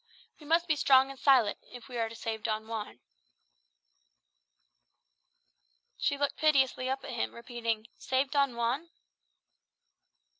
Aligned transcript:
"We 0.39 0.47
must 0.47 0.67
be 0.67 0.75
strong 0.75 1.11
and 1.11 1.19
silent, 1.19 1.59
if 1.71 1.87
we 1.87 1.95
are 1.99 2.09
to 2.09 2.15
save 2.15 2.41
Don 2.41 2.65
Juan." 2.67 3.01
She 5.95 6.17
looked 6.17 6.37
piteously 6.37 6.89
up 6.89 7.03
at 7.03 7.11
him, 7.11 7.35
repeating, 7.35 7.85
"Save 7.99 8.31
Don 8.31 8.55
Juan?" 8.55 8.89